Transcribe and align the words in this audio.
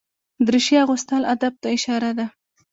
دریشي 0.47 0.75
اغوستل 0.83 1.21
ادب 1.33 1.53
ته 1.61 1.67
اشاره 1.75 2.11
ده. 2.17 2.25